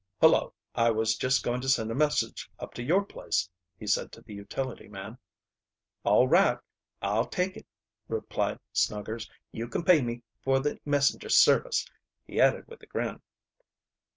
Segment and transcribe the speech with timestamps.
[0.19, 4.11] "Hullo, I was just going to send a message up to your place," he said
[4.13, 5.19] to the utility man.
[6.03, 6.57] "All right,
[7.03, 7.67] I'll take it,"
[8.07, 9.29] replied Snuggers.
[9.51, 11.87] "You can pay me for the messenger service,"
[12.25, 13.21] he added with a grin.